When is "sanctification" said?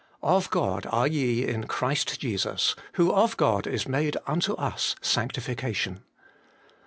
4.99-6.01